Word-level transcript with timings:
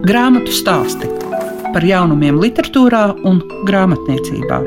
Grāmatu 0.00 0.48
stāsti 0.48 1.08
par 1.74 1.84
jaunumiem, 1.84 2.38
literatūrā 2.40 3.02
un 3.28 3.42
grāmatniecībā. 3.68 4.60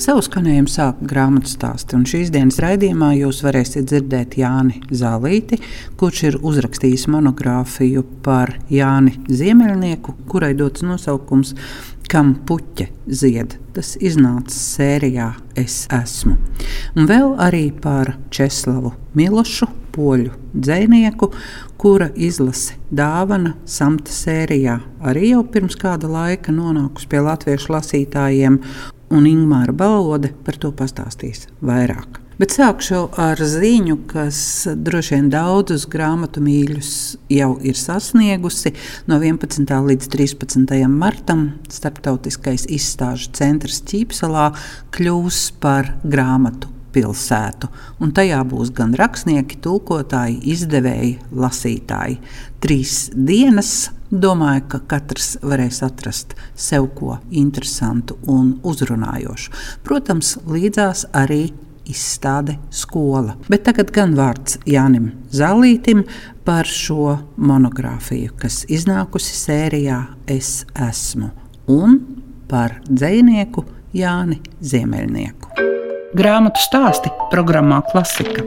Savu 0.00 0.24
skanējumu 0.26 0.72
sāk 0.72 0.98
grāmatas 1.06 1.54
stāsti, 1.54 1.94
un 1.94 2.02
šīs 2.10 2.32
dienas 2.34 2.58
raidījumā 2.58 3.12
jūs 3.20 3.44
varēsiet 3.46 3.86
dzirdēt 3.86 4.34
Jāni 4.40 4.80
Zālīti, 4.90 5.60
kurš 6.00 6.24
ir 6.26 6.40
uzrakstījis 6.42 7.06
monogrāfiju 7.14 8.02
par 8.24 8.56
Jāni 8.72 9.14
Ziemeļnieku, 9.30 10.16
kurai 10.26 10.56
dots 10.58 10.82
nosaukums 10.82 11.54
kam 12.10 12.32
puķe 12.46 12.88
zied. 13.06 13.56
Tas 13.74 13.94
iznāca 14.02 14.54
sērijā 14.54 15.30
Es 15.58 15.84
esmu. 15.92 16.36
Un 16.96 17.06
vēl 17.10 17.34
arī 17.42 17.68
par 17.82 18.14
Česlavu 18.34 18.92
Milošu, 19.18 19.68
poļu 19.94 20.32
dzinieku, 20.54 21.30
kura 21.80 22.10
izlase 22.14 22.78
dāvana 22.94 23.54
samta 23.66 24.14
sērijā 24.14 24.78
arī 25.10 25.32
jau 25.32 25.44
pirms 25.52 25.78
kāda 25.80 26.10
laika 26.10 26.54
nonākusi 26.54 27.10
pie 27.10 27.22
latviešu 27.26 27.74
lasītājiem, 27.74 28.58
un 29.10 29.30
Ingūna 29.30 29.74
Balode 29.74 30.32
par 30.46 30.58
to 30.62 30.72
pastāstīs 30.76 31.48
vairāk. 31.62 32.20
Bet 32.40 32.54
sākšu 32.56 33.02
ar 33.20 33.36
ziņu, 33.36 33.98
kas 34.08 34.38
droši 34.72 35.12
vien 35.12 35.26
daudzus 35.28 35.82
grāmatu 35.92 36.40
mīļus 36.40 36.92
jau 37.28 37.50
ir 37.60 37.76
sasniegusi. 37.76 38.72
No 39.10 39.18
11. 39.20 39.68
līdz 39.68 40.08
13. 40.14 40.72
martam 40.88 41.42
Startautiskais 41.68 42.64
izstāžu 42.72 43.28
centrs 43.36 43.82
Ķīpselā 43.84 44.46
kļūs 44.96 45.42
par 45.60 45.92
grāmatu 46.00 46.72
pilsētu, 46.96 47.68
un 48.00 48.16
tajā 48.16 48.40
būs 48.48 48.72
gan 48.72 48.96
rakstnieki, 48.96 49.60
tulkotāji, 49.60 50.40
izdevēji, 50.56 51.14
lasītāji. 51.36 52.22
Trīs 52.64 53.10
dienas 53.12 53.90
Domāju, 54.10 54.64
ka 54.72 54.78
katrs 54.90 55.36
varēs 55.44 55.84
atrast 55.86 56.32
sev 56.58 56.88
ko 56.96 57.20
interesantu 57.30 58.16
un 58.26 58.56
uzrunājošu. 58.66 59.52
Protams, 59.86 60.38
līdzās 60.50 61.04
arī 61.14 61.44
izstāde 61.90 62.56
skola. 62.74 63.36
Bet 63.50 63.66
tagad 63.68 63.92
gan 63.94 64.14
vārds 64.18 64.58
Jānim 64.68 65.10
Zalītim 65.34 66.04
par 66.46 66.68
šo 66.70 67.18
monogrāfiju, 67.36 68.34
kas 68.40 68.62
iznākusi 68.70 69.36
sērijā 69.38 70.00
Es 70.30 70.64
esmu 70.88 71.30
un 71.70 72.00
par 72.50 72.80
dzinieku 72.88 73.66
Jāni 73.94 74.40
Ziemeļnieku. 74.62 75.54
Grāmatu 76.18 76.62
stāsti 76.64 77.12
programmā 77.30 77.82
Klasika. 77.92 78.46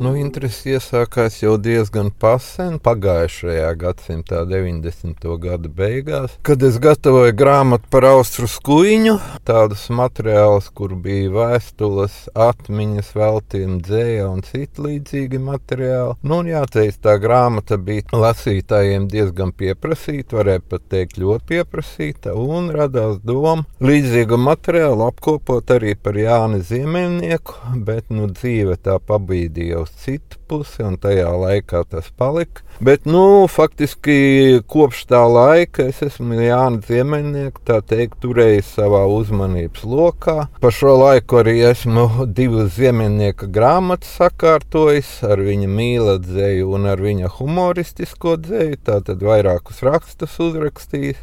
Nu, 0.00 0.14
interesi 0.16 0.70
iesākās 0.72 1.34
jau 1.42 1.58
diezgan 1.60 2.06
pasen, 2.22 2.78
pagājušajā 2.80 3.66
gadsimtā, 3.82 4.38
90. 4.48 5.26
gada 5.42 5.68
beigās, 5.68 6.38
kad 6.40 6.62
es 6.64 6.78
gatavoju 6.80 7.34
grāmatu 7.36 7.84
par 7.92 8.06
Austru 8.08 8.48
skuiņu, 8.48 9.18
tādus 9.44 9.82
materiālus, 9.92 10.70
kur 10.72 10.94
bija 11.04 11.28
vēstules, 11.34 12.14
atmiņas, 12.32 13.10
veltījumi, 13.18 13.76
dzēja 13.90 14.30
un 14.30 14.40
citi 14.46 14.86
līdzīgi 14.86 15.42
materiāli. 15.50 16.16
Nu, 16.24 16.40
jāteic, 16.48 16.96
tā 17.04 17.18
grāmata 17.20 17.76
bija 17.76 18.22
lasītājiem 18.24 19.04
diezgan 19.12 19.52
pieprasīta, 19.52 20.38
varēja 20.40 20.64
pat 20.64 20.88
teikt 20.96 21.20
ļoti 21.20 21.48
pieprasīta, 21.52 22.32
un 22.32 22.72
radās 22.72 23.20
doma 23.20 23.68
līdzīgu 23.84 24.40
materiālu 24.48 25.10
apkopot 25.10 25.76
arī 25.76 25.92
par 25.92 26.16
Jāni 26.16 26.64
Ziemeļnieku, 26.72 27.76
bet 27.84 28.08
nu 28.08 28.32
dzīve 28.32 28.80
tā 28.80 28.96
pabīdīja 28.96 29.84
uz 29.84 29.89
citu 30.00 30.38
pusi, 30.50 30.82
un 30.86 30.96
tajā 31.00 31.28
laikā 31.28 31.82
tas 31.90 32.08
palika. 32.16 32.64
Bet, 32.80 33.04
nu, 33.04 33.44
faktiski 33.50 34.62
kopš 34.70 35.02
tā 35.10 35.20
laika 35.28 35.84
es 35.90 36.00
esmu 36.06 36.38
Jānis 36.40 36.88
Ziemeļnieks, 36.88 37.64
tā 37.68 37.80
teikt, 37.84 38.18
turējis 38.24 38.72
savā 38.78 39.02
uzmanības 39.12 39.84
lokā. 39.84 40.36
Pa 40.62 40.72
šo 40.74 40.96
laiku 41.02 41.42
arī 41.42 41.58
esmu 41.68 42.26
divas 42.26 42.72
ziemeļnieka 42.78 43.50
grāmatas 43.52 44.16
sakārtojis 44.16 45.12
ar 45.28 45.44
viņa 45.44 45.68
mīlestības 45.68 46.74
un 46.76 46.88
ar 46.90 47.00
viņa 47.04 47.30
humoristisko 47.36 48.36
dzēju, 48.40 48.80
tātad 48.88 49.22
vairākus 49.24 49.82
rakstus 49.86 50.38
uzrakstījis. 50.40 51.20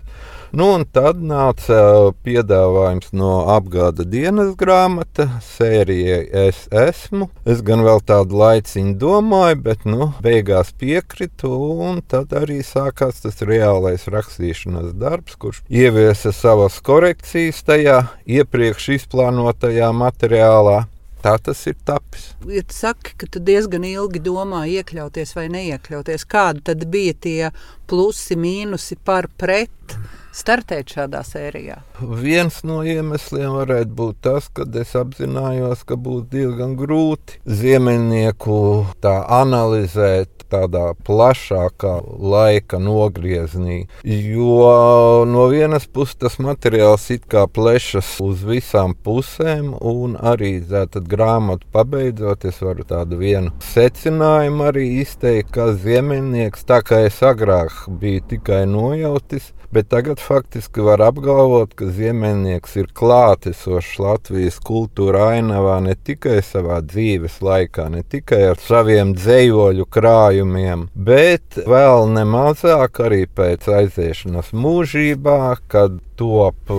Nu, 0.55 0.69
un 0.77 0.85
tad 0.95 1.19
nāca 1.19 1.77
piedāvājums 2.23 3.09
no 3.17 3.31
apgāda 3.51 4.05
dienas 4.07 4.53
grāmata, 4.55 5.27
sērija 5.43 6.21
Es 6.47 6.61
esmu. 6.71 7.27
Es 7.43 7.59
gan 7.65 7.83
vēl 7.83 7.99
tādu 8.07 8.39
laiciņu 8.39 8.93
domāju, 9.01 9.59
bet 9.65 9.83
nu, 9.89 10.11
beigās 10.23 10.71
piekritu, 10.79 11.51
un 11.83 11.99
tad 11.99 12.31
arī 12.37 12.61
sākās 12.63 13.19
tas 13.25 13.41
reālais 13.43 14.07
rakstīšanas 14.07 14.93
darbs, 14.95 15.35
kurš 15.35 15.63
ieviesa 15.67 16.31
savas 16.31 16.79
korekcijas 16.79 17.59
tajā 17.67 18.03
iepriekš 18.39 18.93
izplānotajā 19.01 19.91
materiālā. 19.95 20.85
Tā 21.23 21.33
tas 21.43 21.63
ir 21.67 21.75
tapis. 21.83 22.29
Ja 22.47 22.61
tu 22.63 22.75
saki, 22.77 23.15
ka 23.19 23.27
tu 23.33 23.41
diezgan 23.43 23.83
ilgi 23.83 24.21
domā, 24.23 24.61
iekļauties 24.69 25.33
vai 25.35 25.47
neiekļauties, 25.51 26.23
kādi 26.29 26.63
tad 26.69 26.85
bija 26.93 27.15
tie 27.25 27.49
plusi, 27.89 28.37
mīnusi 28.39 28.99
par 29.03 29.27
pret? 29.35 29.97
Startēt 30.37 30.93
šādā 30.95 31.23
sērijā? 31.25 31.81
Viens 32.21 32.61
no 32.67 32.83
iemesliem 32.85 33.57
varētu 33.57 33.93
būt 33.97 34.21
tas, 34.27 34.49
ka 34.53 34.67
es 34.81 34.93
apzinājos, 34.97 35.83
ka 35.87 35.97
būs 35.99 36.27
diezgan 36.31 36.77
grūti 36.79 37.41
ziemeļnieku 37.61 38.57
tā 39.03 39.19
analizēt 39.41 40.37
tādā 40.51 40.93
plašākā 41.07 41.93
laika 42.33 42.79
nogriezienī. 42.79 43.79
Jo 44.03 45.25
no 45.27 45.47
vienas 45.51 45.87
puses 45.91 46.17
tas 46.21 46.37
materiāls 46.43 47.09
it 47.13 47.27
kā 47.31 47.45
plešas 47.51 48.15
uz 48.23 48.43
visām 48.47 48.95
pusēm, 49.03 49.73
un 49.75 50.17
arī 50.17 50.57
tātad 50.67 51.07
grāmatu 51.11 51.67
pabeidzot, 51.75 52.47
es 52.47 52.61
varu 52.63 52.87
tādu 52.87 53.19
vienu 53.21 53.53
secinājumu 53.73 54.69
arī 54.71 54.87
izteikt, 55.01 55.51
ka 55.55 55.71
ziemeļnieks, 55.75 56.65
tā 56.67 56.81
kā 56.85 57.03
es 57.07 57.19
agrāk 57.25 57.85
biju 58.01 58.23
tikai 58.31 58.63
nojautis, 58.69 59.51
bet 59.71 59.89
tagad 59.89 60.19
faktiski 60.23 60.83
var 60.85 61.01
apgalvot, 61.03 61.73
ka 61.77 61.89
ziemeļnieks 61.93 62.75
ir 62.81 62.89
klātesošs 62.97 63.97
Latvijas 64.01 64.59
kultūra 64.63 65.31
ainavā 65.35 65.77
ne 65.85 65.95
tikai 65.95 66.39
savā 66.45 66.79
dzīves 66.85 67.39
laikā, 67.43 67.89
ne 67.93 68.03
tikai 68.03 68.43
ar 68.51 68.61
saviem 68.63 69.13
dzējoļu 69.17 69.87
krājumiem, 69.91 70.87
bet 70.95 71.59
vēl 71.67 72.07
nemazāk 72.15 73.01
arī 73.07 73.25
pēc 73.27 73.67
aiziešanas 73.81 74.53
mūžībā, 74.55 75.41
kad 75.71 75.99
top 76.17 76.71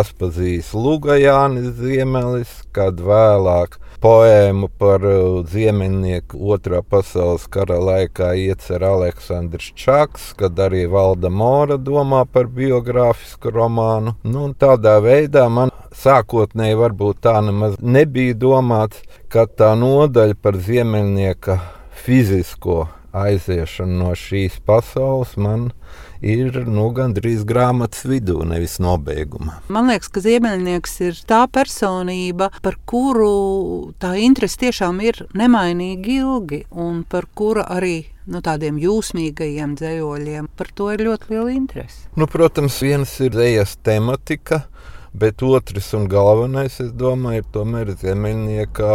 Aspazijas 0.00 0.74
Lugajānis 0.76 1.72
Ziemelis, 1.78 2.58
kad 2.76 3.00
vēlāk 3.00 3.78
poēmu 4.02 4.68
par 4.78 5.04
uh, 5.06 5.42
ziemeļnieku 5.48 6.38
otrā 6.54 6.82
pasaules 6.82 7.44
kara 7.52 7.78
laikā 7.78 8.32
iecer 8.38 8.82
Aleksandrs 8.86 9.70
Čaks, 9.78 10.32
kad 10.38 10.58
arī 10.60 10.84
Valda 10.90 11.30
Mora 11.30 11.78
domā 11.78 12.24
par 12.26 12.50
biogrāfisku 12.50 13.52
romānu. 13.54 14.16
Nu, 14.26 14.48
tādā 14.58 14.96
veidā 15.04 15.46
man 15.48 15.70
sākotnēji 15.96 16.80
varbūt 16.80 17.22
tā 17.26 17.36
nemaz 17.44 17.78
nebija 17.80 18.34
domāts, 18.38 19.04
ka 19.32 19.46
tā 19.46 19.72
nodaļa 19.78 20.38
par 20.42 20.58
ziemeļnieka 20.58 21.60
fizisko 22.02 22.86
aiziešanu 23.12 23.98
no 24.00 24.14
šīs 24.16 24.56
pasaules 24.66 25.36
man 25.36 25.68
ir 25.68 25.82
nu, 26.22 26.84
gandrīz 26.94 27.42
grāmatas 27.48 28.04
vidū, 28.06 28.38
nevis 28.46 28.78
nobeigumā. 28.82 29.58
Man 29.72 29.90
liekas, 29.90 30.10
ka 30.12 30.22
Ziemeļnieks 30.22 30.94
ir 31.08 31.18
tā 31.26 31.42
personība, 31.50 32.52
par 32.62 32.78
kuru 32.86 33.92
tā 34.02 34.14
interese 34.22 34.60
tiešām 34.62 35.00
ir 35.02 35.24
nemainīgi 35.34 36.18
ilgi, 36.22 36.62
un 36.70 37.02
par 37.02 37.26
kuru 37.34 37.64
arī 37.66 38.04
nu, 38.30 38.38
tādiem 38.44 38.78
jūsmīgajiem 38.78 39.74
dzējoļiem. 39.80 40.50
Par 40.56 40.70
to 40.76 40.92
ir 40.94 41.02
ļoti 41.08 41.32
liela 41.32 41.54
interese. 41.56 42.06
Nu, 42.14 42.28
protams, 42.30 42.78
viens 42.84 43.16
ir 43.24 43.34
dēļas 43.34 43.78
tematika. 43.82 44.62
Bet 45.12 45.42
otrs 45.44 45.90
un 45.92 46.06
galvenais, 46.08 46.78
es 46.80 46.92
domāju, 46.96 47.42
ir 47.42 47.48
tomēr 47.52 47.90
Ziemeļnieka 48.00 48.92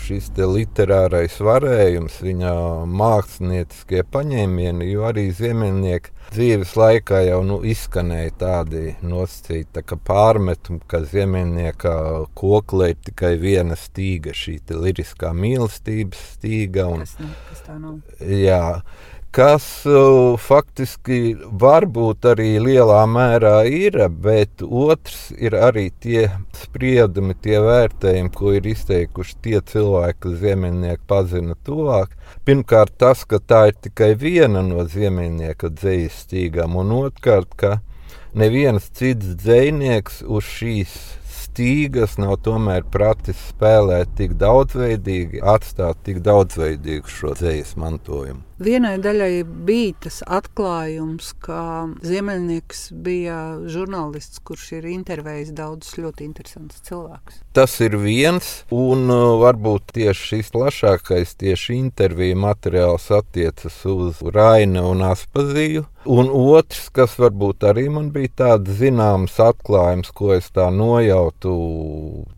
šis 0.00 0.30
literārais 0.40 1.36
varējums, 1.44 2.22
viņa 2.24 2.52
mākslinieckie 2.88 4.00
paņēmieni, 4.14 4.88
jo 4.94 5.04
arī 5.04 5.26
Ziemeļnieki 5.36 6.14
dzīves 6.32 6.72
laikā 6.80 7.20
jau 7.26 7.42
nu, 7.44 7.58
izskanēja 7.68 8.32
tādi 8.40 8.94
nosacīti 9.04 9.76
tā 9.76 10.00
pārmetumi, 10.08 10.80
ka 10.88 11.02
Ziemeļnieka 11.04 11.92
koklē 12.40 12.94
ir 12.94 13.02
tikai 13.10 13.34
viena 13.42 13.76
stīga, 13.76 14.32
šī 14.32 14.62
liriskā 14.72 15.34
mīlestības 15.36 16.24
stīga. 16.38 16.88
Un, 16.96 17.04
kas, 17.04 17.18
ne, 17.20 17.30
kas 17.50 17.62
tā 17.68 17.76
nav? 17.76 18.00
Jā, 18.24 18.62
kas 19.36 19.64
uh, 19.84 20.38
faktiski 20.40 21.36
varbūt 21.60 22.24
arī 22.30 22.54
lielā 22.62 23.02
mērā 23.10 23.56
ir, 23.68 23.98
bet 24.08 24.62
otrs 24.64 25.28
ir 25.36 25.52
arī 25.60 25.90
tie 26.00 26.30
spriedumi, 26.56 27.36
tie 27.44 27.58
vērtējumi, 27.60 28.32
ko 28.32 28.54
ir 28.56 28.70
izteikuši 28.72 29.36
tie 29.44 29.60
cilvēki, 29.72 30.22
kas 30.24 30.38
ziemeļnieku 30.40 31.04
pazina 31.12 31.58
tuvāk. 31.68 32.16
Pirmkārt, 32.48 32.96
tas, 33.02 33.26
ka 33.28 33.42
tā 33.42 33.66
ir 33.72 33.76
tikai 33.88 34.14
viena 34.16 34.64
no 34.64 34.86
ziemeļnieka 34.88 35.74
dzīslu 35.82 36.22
stīgām, 36.22 36.80
un 36.80 36.96
otrkārt, 37.02 37.52
ka 37.60 37.76
neviens 38.32 38.88
cits 38.96 39.36
dzinieks 39.44 40.22
uz 40.24 40.48
šīs 40.48 40.96
stīgas 41.56 42.18
nav 42.20 42.34
tomēr 42.44 42.84
pratis 42.92 43.38
spēlēt 43.50 44.16
tik 44.18 44.34
daudzveidīgi, 44.40 45.40
atstāt 45.40 46.02
tik 46.04 46.20
daudzveidīgu 46.24 47.08
šo 47.08 47.32
dzīslu 47.38 47.80
mantojumu. 47.80 48.42
Vienai 48.56 48.94
daļai 49.04 49.42
bija 49.68 49.92
tas 50.06 50.22
atklājums, 50.32 51.34
ka 51.44 51.90
Ziemeļnieks 52.00 52.86
bija 53.04 53.36
žurnālists, 53.68 54.40
kurš 54.48 54.78
ir 54.78 54.86
intervējis 54.88 55.50
daudzus 55.58 55.98
ļoti 56.00 56.24
interesantus 56.24 56.80
cilvēkus. 56.88 57.42
Tas 57.52 57.74
ir 57.84 57.98
viens, 58.00 58.48
un 58.72 59.12
uh, 59.12 59.34
varbūt 59.42 59.92
tieši 59.98 60.30
šis 60.30 60.48
plašākais 60.54 61.36
tieši 61.36 61.76
interviju 61.82 62.38
materiāls 62.46 63.10
attiecas 63.12 63.76
uz 63.92 64.24
Rainu 64.24 64.86
un 64.94 65.04
Aspaziju. 65.04 65.84
Un 66.06 66.28
otrs, 66.30 66.84
kas 66.94 67.16
varbūt 67.18 67.64
arī 67.66 67.88
man 67.90 68.12
bija 68.14 68.30
tāds 68.40 68.76
zināms 68.78 69.40
atklājums, 69.42 70.12
ko 70.14 70.36
es 70.36 70.46
tā 70.54 70.68
nojautu, 70.70 71.52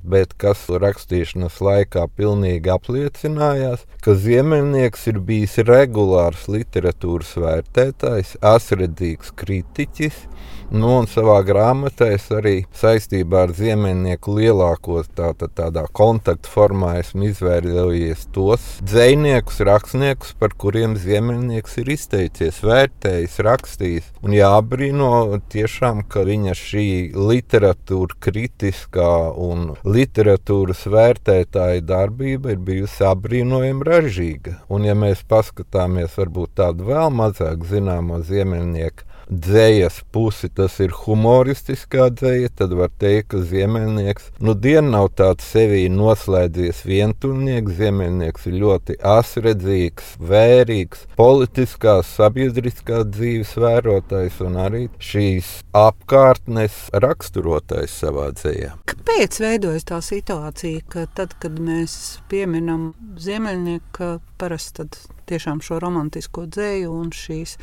bet 0.01 0.33
kas 0.41 0.63
rakstīšanas 0.73 1.61
laikā 1.61 2.07
pilnīgi 2.17 2.73
apliecinājās, 2.73 3.85
ka 4.01 4.17
Ziemeļnieks 4.17 5.05
ir 5.13 5.21
bijis 5.29 5.59
regulārs 5.69 6.08
populārs 6.09 6.47
literatūras 6.49 7.35
vērtētājs, 7.37 8.37
asredzīgs 8.41 9.35
kritiķis. 9.37 10.25
Nu, 10.69 10.99
un 10.99 11.07
savā 11.09 11.39
grāmatā 11.49 12.11
es 12.13 12.27
arī 12.29 12.67
saistībā 12.77 13.47
ar 13.47 13.53
ziemeļnieku 13.57 14.35
lielāko 14.37 15.01
tātad, 15.17 15.55
tādā 15.57 15.87
kontaktu 15.97 16.51
formā 16.53 16.99
esmu 17.01 17.31
izvēlējies 17.31 18.27
tos 18.37 18.67
dziniekus, 18.85 19.63
rakstniekus, 19.65 20.35
par 20.37 20.53
kuriem 20.61 20.99
ziemeļnieks 21.01 21.79
ir 21.81 21.89
izteicies, 21.95 22.61
vērtējis, 22.69 23.39
rakstījis. 23.49 24.11
Un 24.21 24.37
jābrīno 24.37 25.41
tiešām, 25.49 26.03
ka 26.05 26.27
viņa 26.29 26.53
šī 26.61 26.87
literatūra 27.17 28.21
kritiskā 28.29 29.09
un 29.41 29.73
literatūras 29.89 30.85
vērtētāja 30.93 31.81
darbība 31.89 32.53
ir 32.53 32.61
bijusi 32.69 33.09
apbrīnojami 33.09 33.89
ražīga. 33.89 34.59
Un 34.69 34.85
ja 34.85 34.93
mēs 34.93 35.25
paskatāmies 35.25 35.98
paskatāmies 35.99 36.17
varbūt 36.19 36.55
tādu 36.55 36.87
vēl 36.89 37.11
mazāk 37.11 37.65
zināmo 37.67 38.23
ziemeļnieku 38.23 39.09
dzējas 39.29 40.05
pusi, 40.13 40.49
tas 40.49 40.79
ir 40.81 40.93
humoristiskā 41.05 42.09
dzēja, 42.11 42.49
tad 42.57 42.73
var 42.73 42.91
teikt, 42.99 43.29
ka 43.33 43.43
ziemeļnieks 43.45 44.31
nu 44.41 44.55
dienu 44.55 44.91
nav 44.95 45.11
tāds 45.19 45.45
sevī 45.45 45.89
noslēdzies 45.93 46.85
vientuļnieks. 46.87 47.77
Ziemeļnieks 47.79 48.47
ir 48.49 48.57
ļoti 48.63 48.97
asredzīgs, 49.05 50.15
vērīgs, 50.19 51.05
politiskās, 51.19 52.09
sabiedriskās 52.17 53.05
dzīves 53.13 53.53
vērotājs 53.61 54.41
un 54.47 54.57
arī 54.65 54.87
šīs 54.99 55.59
apkārtnes 55.77 56.89
raksturotājs 56.93 58.01
savā 58.01 58.31
dzējā. 58.39 58.73
Kāpēc 58.89 59.41
veidojas 59.45 59.87
tā 59.89 60.01
situācija, 60.05 60.89
ka 60.89 61.05
tad, 61.15 61.37
kad 61.43 61.61
mēs 61.61 62.19
pieminam 62.33 62.95
ziemeļnieku, 63.21 64.17
parasti 64.41 64.89
tiešām 65.29 65.63
šo 65.65 65.79
romantisko 65.85 66.47
dzēju 66.49 66.93
un 66.93 67.13
šīs 67.15 67.57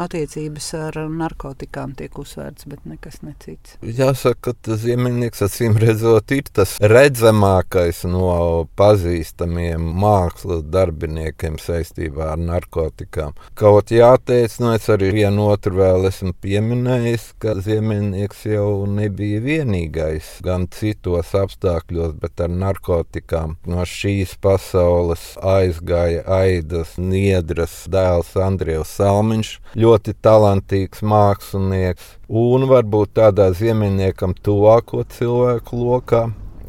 attiecības 0.00 0.68
ar 0.78 0.98
narkotikām 1.10 1.94
tiek 1.98 2.16
uzsvērts, 2.20 2.66
bet 2.70 2.86
nekas 2.88 3.20
necits. 3.26 3.76
Jāsaka, 3.84 4.54
ka 4.64 4.76
ziemeļnieks 4.80 5.44
acīm 5.46 5.76
redzot 5.80 6.32
ir 6.34 6.48
tas 6.54 6.76
redzamākais 6.80 8.02
no 8.08 8.66
pazīstamiem 8.78 9.84
mākslas 10.00 10.64
darbiniekiem 10.72 11.58
saistībā 11.60 12.32
ar 12.34 12.40
narkotikām. 12.40 13.36
Kaut 13.58 13.92
jāteic, 13.94 14.56
nu 14.62 14.72
es 14.74 14.88
arī 14.92 15.12
vienu 15.20 15.50
otru 15.50 15.80
vēl 15.80 16.08
esmu 16.08 16.32
pieminējis, 16.40 17.30
ka 17.42 17.56
ziemeļnieks 17.60 18.46
jau 18.54 18.86
nebija 18.88 19.42
vienīgais 19.44 20.32
gan 20.46 20.66
citos 20.72 21.34
apstākļos, 21.36 22.16
bet 22.22 22.40
ar 22.40 22.52
narkotikām 22.52 23.56
no 23.70 23.84
šīs 23.88 24.36
pasaules 24.40 25.34
aizgāja 25.44 26.24
Aidas 26.40 26.96
Niedras 27.00 27.82
dēls 27.90 28.32
Andrievs 28.40 28.96
Salmiņš, 29.00 29.52
ļoti 29.76 29.89
talantīgs 30.22 31.02
mākslinieks, 31.02 32.16
un 32.28 32.66
varbūt 32.70 33.16
tādā 33.18 33.50
ziemeļniekam 33.56 34.36
tuvāko 34.44 35.04
cilvēku 35.16 35.80
lokā 35.80 36.22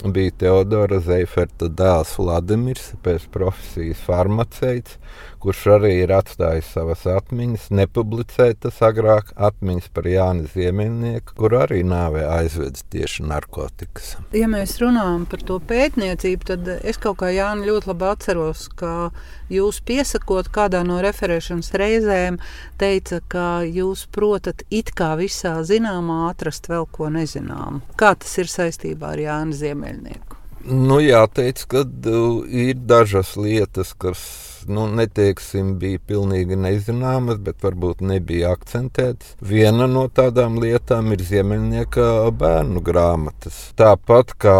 bija 0.09 0.33
Teodora 0.43 0.99
Zeiferta 1.03 1.69
dēls 1.69 2.15
Vladimirs, 2.17 2.91
pēc 3.05 3.27
profesijas 3.33 4.01
farmaceits, 4.07 4.97
kurš 5.41 5.61
arī 5.75 5.91
ir 6.03 6.13
atstājis 6.13 6.69
savas 6.75 7.03
atmiņas, 7.09 7.69
nepublicētas 7.73 8.81
agrāk 8.85 9.31
atmiņas 9.35 9.89
par 9.95 10.09
Jāni 10.09 10.49
Ziemeļnieku, 10.51 11.35
kur 11.37 11.55
arī 11.63 11.81
nāvē 11.87 12.27
aizvedis 12.29 12.85
tieši 12.93 13.25
narkotikas. 13.29 14.15
Ja 14.37 14.49
mēs 14.51 14.77
runājam 14.81 15.25
par 15.31 15.45
to 15.47 15.57
pētniecību, 15.71 16.49
tad 16.51 16.69
es 16.77 17.01
kaut 17.01 17.21
kā 17.23 17.31
Jāni 17.33 17.69
ļoti 17.69 17.91
labi 17.91 18.09
atceros, 18.11 18.67
ka 18.77 19.11
jūs 19.51 19.81
piesakot 19.87 20.51
kādā 20.53 20.83
no 20.87 21.01
referēšanas 21.03 21.73
reizēm 21.81 22.37
teica, 22.81 23.21
ka 23.31 23.47
jūs 23.65 24.05
protat 24.13 24.65
it 24.69 24.93
kā 24.97 25.13
visā 25.19 25.57
zināmā 25.67 26.27
atrast 26.29 26.69
vēl 26.71 26.85
ko 26.93 27.09
nezinām. 27.13 27.81
Kā 27.99 28.13
tas 28.19 28.37
ir 28.41 28.51
saistībā 28.51 29.15
ar 29.15 29.25
Jāni 29.25 29.57
Ziemeļnieku? 29.57 30.37
Nu, 30.61 30.99
jāteic, 31.01 31.63
ka 31.69 31.81
uh, 31.81 32.43
ir 32.45 32.77
dažas 32.85 33.33
lietas, 33.39 33.95
kas 33.97 34.21
nu, 34.69 34.85
neteiksim, 34.91 35.75
bija 35.81 35.99
pilnīgi 36.11 36.57
nezināmas, 36.59 37.39
bet 37.41 37.61
varbūt 37.63 38.03
nebija 38.05 38.51
akcentētas. 38.55 39.35
Viena 39.41 39.87
no 39.89 40.07
tādām 40.11 40.59
lietām 40.61 41.11
ir 41.15 41.23
Ziemeļnieka 41.25 42.07
bērnu 42.37 42.83
grāmatas. 42.85 43.59
Tāpat 43.79 44.35
kā 44.41 44.57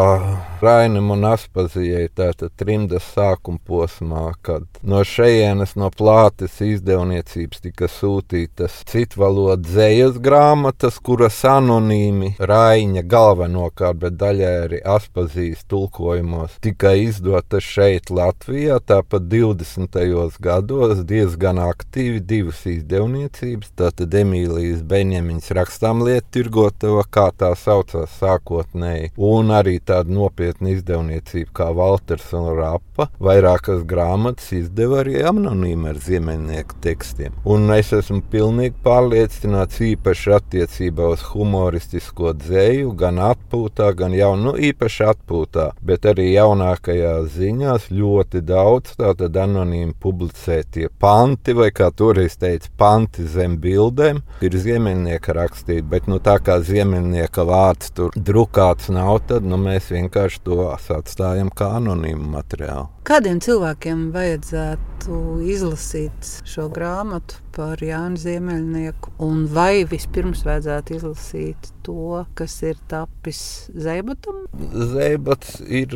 Rainam 0.61 1.11
un 1.15 1.25
Aspazijai, 1.29 2.07
tātad 2.15 2.53
trimdas 2.57 3.05
sākuma 3.15 3.59
posmā, 3.67 4.25
kad 4.45 4.65
no 4.81 5.01
šejienes 5.05 5.75
no 5.79 5.89
plātes 5.93 6.59
izdevniecības 6.65 7.63
tika 7.65 7.89
sūtītas 7.91 8.81
citvalodu 8.89 9.67
dzējas 9.67 10.19
grāmatas, 10.23 10.99
kuras 11.01 11.39
anonīmi 11.49 12.35
Raina 12.39 13.03
galvenokārt, 13.05 13.99
bet 14.05 14.17
daļai 14.21 14.53
arī 14.65 14.81
Aspazijas 14.95 15.65
tulkojumos 15.69 16.57
tika 16.61 16.93
izdotas 16.97 17.65
šeit 17.65 18.11
Latvijā, 18.13 18.79
tāpat 18.85 19.27
20 19.31 19.90
gados 20.39 21.03
diezgan 21.05 21.59
aktīvi 21.59 22.19
divas 22.23 22.65
izdevniecības. 22.65 23.71
Tātad 23.75 24.13
Emīlijas 24.13 24.81
Benjamiņas 24.87 25.51
rakstām 25.57 26.03
lietu 26.05 26.27
tirgotava, 26.31 27.03
kā 27.03 27.31
tā 27.35 27.51
saucās 27.55 28.13
sākotnēji, 28.21 29.11
un 29.17 29.51
arī 29.51 29.79
tāda 29.79 30.11
nopietna 30.11 30.71
izdevniecība 30.71 31.51
kā 31.53 31.67
Walters 31.75 32.31
un 32.37 32.51
Rapa. 32.57 33.09
Vairākas 33.19 33.83
grāmatas 33.87 34.51
izdeva 34.55 35.01
arī 35.01 35.21
anonīmi 35.27 35.89
ar 35.91 35.99
ziemeļnieku 35.99 36.79
tekstiem. 36.81 37.35
Un 37.45 37.69
es 37.75 37.91
esmu 37.93 38.21
pilnīgi 38.31 38.77
pārliecināts 38.85 39.81
īpaši 39.91 40.35
attiecībā 40.37 41.11
uz 41.15 41.25
humoristisko 41.33 42.33
dzēju, 42.37 42.93
gan 42.97 43.19
atpūtā, 43.31 43.91
gan 43.97 44.15
jau 44.15 44.33
nu, 44.39 44.55
īpaši 44.55 45.07
atpūtā, 45.11 45.71
bet 45.81 46.05
arī 46.09 46.31
jaunākajās 46.35 47.31
ziņās 47.35 47.89
ļoti 47.91 48.43
daudz 48.45 48.95
tātad 48.99 49.35
anonīmi 49.41 49.80
anonīmi 49.81 49.95
publicētie 49.99 50.89
panti, 50.99 51.53
vai 51.53 51.71
kā 51.71 51.91
toreiz 51.91 52.37
teica, 52.37 52.69
panti 52.77 53.25
zem 53.25 53.57
bildēm, 53.59 54.21
ir 54.41 54.51
ziemeļnieka 54.51 55.33
rakstīti. 55.33 55.87
Bet 55.89 56.07
nu, 56.07 56.19
tā 56.19 56.39
kā 56.39 56.61
ziemeļnieka 56.61 57.43
vārds 57.45 57.91
tur 57.95 58.11
drukāts 58.15 58.89
nav, 58.89 59.21
tad 59.27 59.43
nu, 59.43 59.57
mēs 59.57 59.91
vienkārši 59.91 60.41
to 60.43 60.71
atstājam 60.71 61.49
kā 61.49 61.77
anonīmu 61.79 62.31
materiālu. 62.35 62.89
Kādiem 63.03 63.39
cilvēkiem 63.41 64.11
vajadzētu 64.13 65.41
izlasīt 65.49 66.35
šo 66.45 66.69
grāmatu 66.69 67.41
par 67.55 67.81
Jānu 67.83 68.19
Ziemeļnieku, 68.19 69.15
un 69.23 69.45
vai 69.51 69.83
vispirms 69.89 70.43
vajadzētu 70.47 70.97
izlasīt 70.97 71.71
to, 71.85 72.23
kas 72.37 72.55
ir 72.65 72.77
tapis 72.91 73.41
Zeibatam? 73.73 74.43
Zeibats 74.91 75.59
ir 75.65 75.93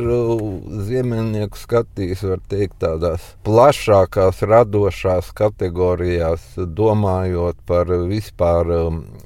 Ziemeļnieku 0.88 1.60
skatījis, 1.60 2.24
var 2.30 2.42
teikt, 2.50 2.78
tādās 2.82 3.24
plašākās 3.46 4.42
radošās 4.46 5.30
kategorijās, 5.36 6.44
domājot 6.56 7.62
par 7.68 7.90
vispār 8.10 8.72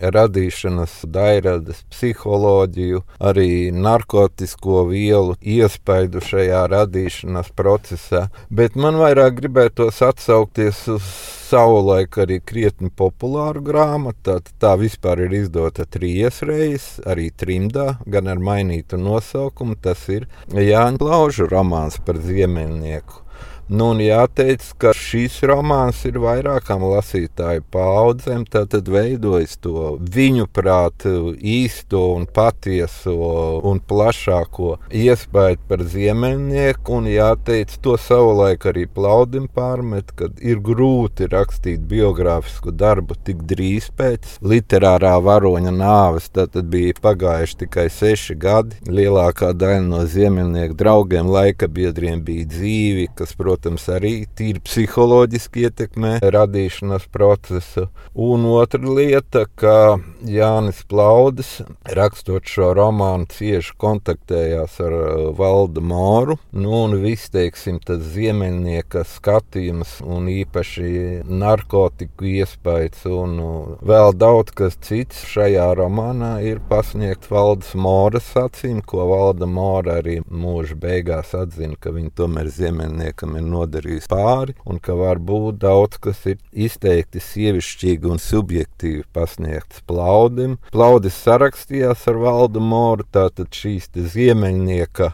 radīšanas 0.01 1.01
dairades 1.11 1.83
psiholoģiju, 1.91 3.03
arī 3.31 3.51
narkotisko 3.75 4.85
vielu 4.93 5.37
iespaidu 5.41 6.23
šajā 6.25 6.65
radīšanas 6.75 7.53
procesā. 7.57 8.29
Bet 8.51 8.79
man 8.79 9.01
vairāk 9.01 9.41
gribētos 9.41 10.03
atsaukties 10.05 10.87
uz 10.93 11.13
savulaik 11.51 12.20
arī 12.25 12.41
krietni 12.45 12.91
populāra 12.91 13.63
grāmata. 13.65 14.39
Tā, 14.41 14.55
tā 14.63 14.75
vispār 14.81 15.25
ir 15.27 15.37
izdota 15.43 15.87
trīs 15.87 16.43
reizes, 16.47 17.01
arī 17.09 17.31
trimdā, 17.31 17.97
gan 18.07 18.31
ar 18.31 18.43
mainītu 18.43 19.01
nosaukumu. 19.01 19.79
Tas 19.81 20.07
ir 20.13 20.29
Jāņa 20.53 21.01
Plauža 21.01 21.49
romāns 21.51 21.99
par 22.05 22.21
ziemeļnieku. 22.23 23.30
Nu, 23.71 23.93
jāteic, 24.03 24.65
ka 24.83 24.91
šīs 24.99 25.37
romāns 25.47 26.01
ir 26.09 26.17
vairākām 26.19 26.83
lasītāju 26.91 27.63
paudzēm. 27.71 28.43
Tad 28.51 28.73
veidojas 28.91 29.53
to 29.63 29.93
viņu 30.03 30.49
prātu 30.51 31.37
īsto 31.39 32.01
un 32.17 32.25
patieso 32.27 33.61
un 33.71 33.79
plašāko 33.79 34.73
iespēju 34.91 35.61
par 35.69 35.85
ziemeļnieku. 35.93 36.97
Un 36.99 37.07
jāteic, 37.13 37.77
to 37.85 37.95
savulaik 37.95 38.67
arī 38.73 38.89
plaudim 38.91 39.47
pārmet, 39.55 40.11
kad 40.19 40.43
ir 40.43 40.59
grūti 40.59 41.31
rakstīt 41.31 41.87
biogrāfisku 41.95 42.75
darbu 42.75 43.21
tik 43.23 43.47
drīz 43.55 43.87
pēc 43.95 44.35
literārā 44.43 45.15
varoņa 45.23 45.77
nāves. 45.79 46.27
Tad 46.35 46.59
bija 46.75 46.99
pagājuši 47.07 47.61
tikai 47.63 47.87
seši 48.01 48.35
gadi. 48.35 48.83
Lielākā 48.91 49.55
daļa 49.55 49.87
no 49.87 50.03
ziemeļnieku 50.11 50.75
draugiem, 50.83 51.31
laika 51.31 51.71
biedriem 51.71 52.27
bija 52.27 52.51
dzīvi, 52.51 53.13
kas, 53.15 53.39
protams, 53.39 53.59
protams, 53.61 53.85
arī 53.93 54.27
tīri 54.37 54.61
psiholoģiski 54.65 55.67
ietekmē 55.67 56.13
radīšanas 56.23 57.07
procesu. 57.13 57.89
Un 58.15 58.47
otra 58.49 58.81
lieta, 58.81 59.45
ka 59.55 59.99
Jānis 60.25 60.81
Plaudis, 60.89 61.61
rakstot 61.85 62.49
šo 62.49 62.73
romānu, 62.75 63.27
cieši 63.31 63.75
kontaktējās 63.77 64.79
ar 64.81 64.97
uh, 64.97 65.37
Valdu 65.37 65.81
Moru. 65.81 66.39
Nu, 66.53 66.73
un 66.87 66.97
viss, 67.03 67.31
teiksim, 67.31 67.81
tas 67.85 68.01
ziemeļnieka 68.15 69.05
skatījums 69.05 69.99
un 70.05 70.31
īpaši 70.33 71.23
narkotiku 71.29 72.31
iespējas 72.41 73.05
un 73.11 73.37
uh, 73.45 73.77
vēl 73.85 74.17
daudz 74.17 74.55
kas 74.57 74.79
cits 74.81 75.27
šajā 75.29 75.69
romānā 75.77 76.39
ir 76.47 76.63
pasniegts 76.71 77.31
Valdes 77.31 77.75
Moras 77.75 78.33
acīm, 78.41 78.81
ko 78.81 79.07
Valda 79.13 79.47
Mora 79.47 80.01
arī 80.01 80.21
mūža 80.31 80.79
beigās 80.81 81.35
atzina, 81.37 81.77
ka 81.81 81.93
viņa 81.95 82.17
tomēr 82.17 82.51
ziemeļniekam 82.57 83.37
ir 83.37 83.50
nodarījis 83.51 84.09
pāri, 84.11 84.55
un 84.65 84.81
ka 84.83 84.97
var 84.99 85.21
būt 85.21 85.61
daudz 85.65 86.01
kas 86.03 86.23
ir 86.31 86.39
izteikti 86.53 87.23
sievišķīgi 87.25 88.11
un 88.11 88.23
subjektīvi 88.23 89.05
pasniegts 89.17 89.85
plaudim. 89.91 90.59
Plaudis 90.73 91.19
sarakstījās 91.25 92.07
ar 92.11 92.21
Valdu 92.25 92.63
Moru, 92.65 93.07
tātad 93.13 93.53
šīs 93.55 93.91
ziemeļnieka 94.15 95.13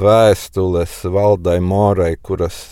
vēstules 0.00 1.02
Valdai 1.14 1.60
Morai, 1.62 2.14
kuras 2.22 2.64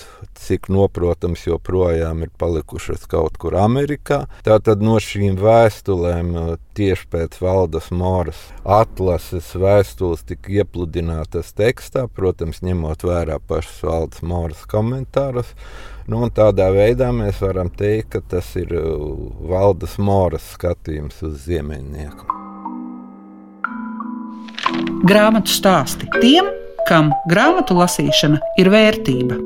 cik 0.43 0.67
noprotams, 0.73 1.45
joprojām 1.47 2.25
ir 2.27 2.31
palikušas 2.39 3.07
kaut 3.11 3.39
kur 3.41 3.55
Amerikā. 3.61 4.25
Tātad 4.47 4.83
no 4.83 4.99
šīm 5.03 5.37
vēstulēm 5.41 6.33
uh, 6.35 6.51
tieši 6.77 7.07
pēc 7.13 7.39
Valdes 7.43 7.91
Moras 7.95 8.41
atlases 8.67 9.53
vēstules 9.59 10.25
tika 10.27 10.63
iepludinātas 10.63 11.55
tekstā, 11.59 12.09
protams, 12.11 12.63
ņemot 12.67 13.07
vērā 13.07 13.39
pašas 13.49 13.83
Valdes 13.87 14.23
Moras 14.27 14.67
komentārus. 14.71 15.55
Nu, 16.11 16.25
tādā 16.35 16.67
veidā 16.75 17.13
mēs 17.15 17.39
varam 17.45 17.71
teikt, 17.71 18.17
ka 18.17 18.25
tas 18.35 18.51
ir 18.59 18.75
uh, 18.75 19.07
Valdes 19.53 19.99
Moras 20.03 20.55
skatījums 20.57 21.23
uz 21.29 21.39
ziemeļnieku. 21.47 22.41
Grāmatu 25.07 25.51
stāsti 25.51 26.07
tiem, 26.19 26.47
kam 26.89 27.13
grāmatu 27.31 27.77
lasīšana 27.79 28.41
ir 28.61 28.73
vērtība. 28.73 29.41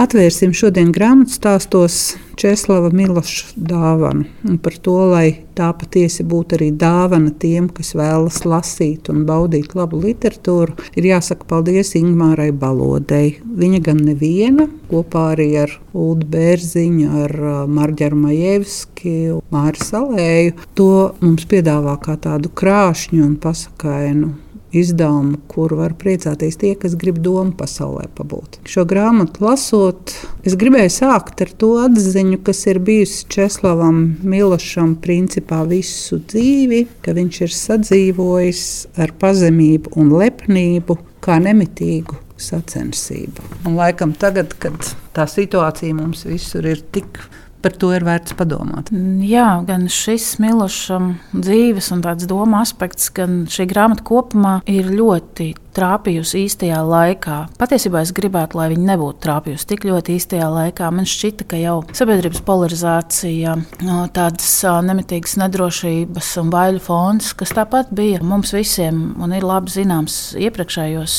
Atvērsim 0.00 0.54
šodien 0.56 0.94
grāmatu 0.96 1.34
stāstos 1.34 1.96
Česlava 2.40 2.88
Miloša 2.94 3.50
dāvanu. 3.68 4.24
Un 4.48 4.56
par 4.64 4.78
to, 4.80 4.94
lai 5.10 5.42
tā 5.58 5.66
patiesi 5.76 6.24
būtu 6.24 6.56
arī 6.56 6.70
dāvana 6.72 7.34
tiem, 7.42 7.66
kas 7.68 7.92
vēlas 7.98 8.38
lasīt 8.48 9.10
un 9.12 9.26
baudīt 9.28 9.74
labu 9.76 10.00
literatūru, 10.00 10.78
ir 10.96 11.10
jāsaka 11.10 11.44
paldies 11.50 11.92
Ingmārai 12.00 12.48
Balodei. 12.48 13.34
Viņa 13.44 13.82
gan 13.90 14.00
neviena, 14.06 14.70
kopā 14.88 15.34
arī 15.34 15.50
ar 15.66 15.76
Ulu 15.92 16.24
Bērziņu, 16.32 17.08
ar 17.26 17.38
Marģeru 17.68 18.24
Majevski, 18.24 19.16
Māri 19.52 19.84
Salēju, 19.84 20.56
to 20.80 20.92
mums 21.20 21.44
piedāvā 21.50 21.98
kā 22.00 22.16
tādu 22.16 22.48
krāšņu 22.56 23.20
un 23.26 23.36
pasakainu 23.42 24.32
izdevumu, 24.76 25.38
kuru 25.50 25.80
var 25.80 25.94
priecāties 25.98 26.58
tie, 26.60 26.74
kas 26.78 26.94
grib 26.98 27.18
domu 27.22 27.52
pasaulē 27.58 28.06
pabūt. 28.16 28.60
Šo 28.70 28.84
grāmatu 28.88 29.44
lasot, 29.44 30.14
es 30.46 30.56
gribēju 30.60 30.92
sākt 30.94 31.42
ar 31.44 31.52
to 31.60 31.72
atziņu, 31.84 32.40
kas 32.46 32.64
ir 32.70 32.80
bijusi 32.86 33.26
Česlavam 33.32 34.00
Milošam 34.22 34.96
principā 35.02 35.62
visu 35.68 36.20
dzīvi, 36.30 36.84
ka 37.04 37.14
viņš 37.16 37.42
ir 37.46 37.54
sadzīvojis 37.58 38.64
ar 39.00 39.14
pazemību 39.20 39.94
un 40.00 40.14
lepnību 40.20 40.98
kā 41.24 41.40
nemitīgu 41.42 42.18
sacensību. 42.40 43.44
Un 43.68 43.76
laikam 43.76 44.14
tagad, 44.16 44.54
kad 44.62 44.94
tā 45.16 45.26
situācija 45.28 45.96
mums 45.96 46.24
visur 46.28 46.66
ir 46.68 46.80
tik 46.94 47.20
par 47.62 47.74
to 47.80 47.92
ir 47.96 48.04
vērts 48.06 48.36
padomāt. 48.38 48.90
Jā, 49.26 49.60
gan 49.68 49.88
šis 49.92 50.34
Miloša 50.42 51.00
dzīves 51.34 51.90
un 51.94 52.04
tāds 52.06 52.28
doma 52.30 52.62
aspekts, 52.64 53.10
gan 53.14 53.44
šī 53.50 53.68
grāmata 53.70 54.06
kopumā 54.06 54.60
ir 54.70 54.90
ļoti 54.94 55.52
trāpījusi 55.76 56.44
īstajā 56.46 56.80
laikā. 56.86 57.38
Patiesībā 57.60 58.02
es 58.04 58.12
gribētu, 58.16 58.58
lai 58.58 58.68
viņa 58.72 58.86
nebūtu 58.92 59.22
trāpījusi 59.24 59.68
tik 59.70 59.86
ļoti 59.88 60.16
īstajā 60.18 60.48
laikā. 60.50 60.88
Man 60.94 61.06
šķita, 61.08 61.46
ka 61.50 61.60
jau 61.60 61.76
sabiedrības 61.96 62.42
polarizācija, 62.46 63.54
tādas 64.16 64.48
nemitīgas 64.86 65.36
nedrošības 65.40 66.30
un 66.42 66.50
baiļu 66.52 66.82
fons, 66.84 67.30
kas 67.38 67.54
tāpat 67.56 67.92
bija 67.96 68.20
mums 68.26 68.54
visiem 68.56 69.14
un 69.22 69.34
ir 69.36 69.46
labi 69.46 69.72
zināms 69.72 70.18
iepriekšējos 70.40 71.14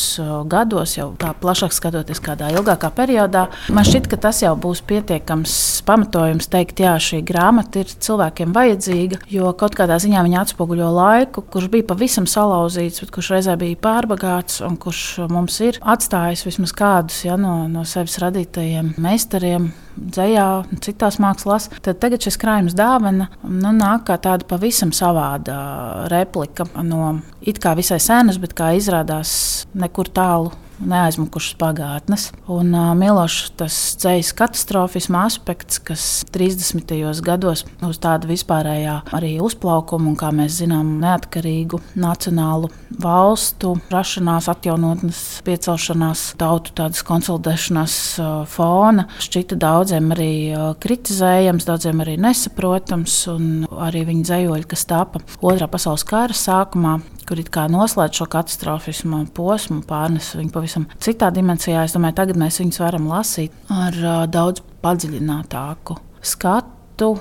gados, 0.51 0.97
jau 0.97 1.11
tā 1.21 1.31
plašāk 1.41 1.75
skatoties 1.75 2.21
kādā 2.23 2.51
ilgākā 2.55 2.91
periodā, 2.95 3.47
man 3.71 3.87
šķita, 3.87 4.11
ka 4.11 4.21
tas 4.27 4.43
jau 4.43 4.53
būs 4.59 4.83
pietiekams 4.89 5.55
pamatojums 5.87 6.49
teikt, 6.51 6.83
jā, 6.83 6.97
šī 7.01 7.21
grāmata 7.27 7.85
ir 7.85 7.91
cilvēkiem 7.91 8.53
vajadzīga, 8.55 9.21
jo 9.31 9.53
kaut 9.57 9.77
kādā 9.79 9.97
ziņā 10.01 10.25
viņa 10.27 10.43
atspoguļo 10.45 10.91
laiku, 10.97 11.45
kurš 11.53 11.71
bija 11.71 11.87
pavisam 11.93 12.27
salauzīts, 12.29 13.01
bet 13.05 13.15
kurš 13.15 13.31
reizē 13.35 13.57
bija 13.61 13.79
pārbagāts 13.81 14.40
bagāts 14.41 14.61
un 14.65 14.77
kurš 14.77 15.27
mums 15.29 15.59
ir 15.61 15.77
atstājis 15.81 16.45
vismaz 16.45 16.73
kādus 16.73 17.25
ja, 17.25 17.37
no, 17.37 17.67
no 17.69 17.83
sevis 17.85 18.17
radītajiem 18.19 18.95
meistariem, 18.97 19.71
dzējā, 19.95 20.65
citās 20.81 21.19
mākslās, 21.19 21.69
tad 21.81 21.99
tagad 21.99 22.21
šis 22.21 22.37
krājums 22.37 22.75
dāvana 22.75 23.29
nu, 23.43 23.71
nāk 23.71 24.07
kā 24.07 24.17
tāda 24.17 24.45
pavisam 24.47 24.91
savāda 24.91 26.07
replika 26.09 26.65
no 26.83 27.21
it 27.41 27.59
kā 27.59 27.75
visai 27.75 27.99
senas, 27.99 28.39
bet 28.39 28.53
kā 28.53 28.73
izrādās 28.77 29.67
nekur 29.73 30.09
tālu 30.09 30.51
neaizmukušas 30.81 31.57
pagātnes. 31.61 32.29
Un 32.51 32.73
uh, 32.75 32.91
Milošs 32.97 33.53
tas 33.59 33.77
ceļš 34.01 34.33
katastrofisma 34.39 35.25
aspekts, 35.27 35.79
kas 35.83 36.05
30. 36.33 36.93
gados 37.25 37.65
uz 37.85 37.99
tādu 38.01 38.31
vispārējā 38.31 38.97
arī 39.15 39.35
uzplaukumu 39.43 40.11
un, 40.11 40.17
kā 40.19 40.31
mēs 40.35 40.59
zinām, 40.61 40.97
neatkarīgu 41.01 41.81
nacionālu 41.99 42.71
valstu 43.01 43.75
rašanās, 43.91 44.49
atjaunotnes, 44.51 45.21
piecelšanās, 45.47 46.25
tautu 46.41 46.75
tādas 46.77 47.05
konsolidēšanās 47.07 47.97
uh, 48.19 48.31
fona 48.49 49.07
šķita 49.21 49.57
daudziem 49.61 50.11
arī 50.15 50.33
uh, 50.51 50.71
kritizējams, 50.81 51.67
daudziem 51.69 52.03
arī 52.03 52.17
nesaprotams, 52.21 53.17
un 53.31 53.49
arī 53.87 54.05
viņa 54.09 54.27
dzējoļi, 54.31 54.69
kas 54.71 54.87
tapa 54.89 55.21
Otrā 55.41 55.67
pasaules 55.71 56.03
kara 56.07 56.35
sākumā, 56.37 56.97
kur 57.27 57.39
it 57.41 57.49
kā 57.53 57.67
noslēdz 57.71 58.21
šo 58.21 58.27
katastrofismu 58.31 59.23
posmu, 59.35 59.81
pārnes 59.87 60.31
viņu 60.37 60.51
pavisam 60.53 60.70
citā 61.01 61.31
dimensijā. 61.33 61.85
Es 61.85 61.95
domāju, 61.95 62.17
tagad 62.21 62.39
mēs 62.41 62.61
viņus 62.61 62.81
varam 62.81 63.07
lasīt 63.11 63.55
ar 63.71 63.97
uh, 64.01 64.23
daudz 64.31 64.63
padziļinātāku 64.83 65.97
skatu. 66.21 67.15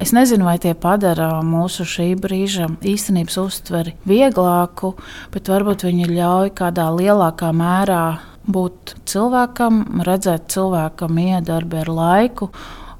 Es 0.00 0.14
nezinu, 0.16 0.46
vai 0.48 0.56
tie 0.56 0.72
padara 0.72 1.42
mūsu 1.44 1.84
šī 1.84 2.14
brīža 2.20 2.70
īstenības 2.88 3.36
uztveri 3.42 3.92
vieglāku, 4.08 4.94
bet 5.34 5.50
varbūt 5.52 5.84
viņi 5.84 6.08
ļauj 6.08 6.54
kādā 6.56 6.86
lielākā 6.94 7.50
mērā 7.52 8.04
būt 8.48 8.94
cilvēkam, 9.10 9.82
redzēt 10.06 10.48
cilvēkam 10.54 11.20
iedarbi 11.20 11.82
ar 11.82 11.92
laiku 11.92 12.48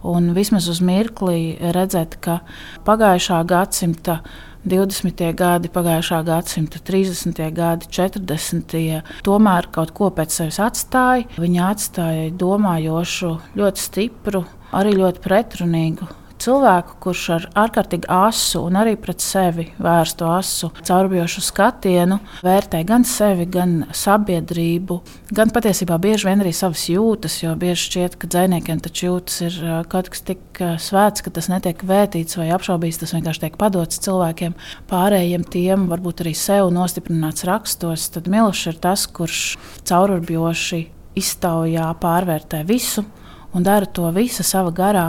un 0.07 0.33
vismaz 0.37 0.69
uz 0.73 0.81
mirkli 0.85 1.57
redzēt, 1.61 2.19
ka 2.21 2.41
pagājušā 2.87 3.41
gadsimta 3.49 4.21
20. 4.69 5.25
gadi, 5.33 5.71
pagājušā 5.73 6.21
gadsimta 6.27 6.83
30. 6.85 7.41
gadi, 7.57 7.89
40. 7.89 9.03
tomēr 9.25 9.71
kaut 9.73 9.95
ko 9.97 10.11
pēc 10.13 10.37
sevis 10.37 10.61
atstāja. 10.61 11.29
Viņa 11.41 11.69
atstāja 11.73 12.31
domājošu, 12.37 13.35
ļoti 13.57 13.87
stipru, 13.89 14.45
arī 14.77 14.99
ļoti 15.01 15.25
pretrunīgu 15.25 16.11
cilvēku, 16.41 16.97
kurš 17.05 17.25
ar 17.37 17.47
ārkārtīgi 17.65 18.09
asu 18.11 18.63
un 18.67 18.79
arī 18.81 18.97
pret 19.01 19.23
sevi 19.25 19.67
vērstu 19.81 20.27
asu 20.29 20.71
caurbijošu 20.81 21.43
skatienu 21.45 22.21
vērtē 22.47 22.83
gan 22.89 23.05
sevi, 23.09 23.47
gan 23.51 23.75
sabiedrību, 23.97 25.01
gan 25.37 25.53
patiesībā 25.55 25.99
bieži 26.03 26.29
vien 26.31 26.45
arī 26.45 26.53
savas 26.57 26.87
jūtas, 26.91 27.41
jo 27.43 27.55
bieži 27.61 27.87
šķiet, 27.89 28.19
ka 28.21 28.31
dziniekiem 28.31 28.83
taču 28.85 29.09
jūtas 29.09 29.41
ir 29.49 29.59
kaut 29.93 30.11
kas 30.13 30.25
tik 30.31 30.63
svēts, 30.81 31.25
ka 31.25 31.33
tas 31.35 31.51
netiek 31.53 31.85
vērtīts 31.87 32.39
vai 32.41 32.51
apšaubīts, 32.57 33.01
tas 33.03 33.15
vienkārši 33.17 33.47
tiek 33.47 33.61
padots 33.61 34.01
cilvēkiem, 34.05 34.57
pārējiem 34.91 35.47
tiem, 35.53 35.89
varbūt 35.93 36.25
arī 36.25 36.35
sev 36.39 36.73
nostiprināts 36.75 37.47
rakstos, 37.49 38.11
tad 38.15 38.31
Milošs 38.31 38.73
ir 38.73 38.81
tas, 38.83 39.07
kurš 39.11 39.45
caurbijoši 39.89 40.85
iztaujā 41.21 41.89
pārvērtē 42.01 42.63
visu 42.69 43.05
un 43.55 43.67
dara 43.67 43.87
to 43.87 44.11
visu 44.15 44.47
savā 44.47 44.73
garā 44.75 45.09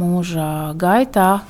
mūža 0.00 0.76
gaitā, 0.80 1.42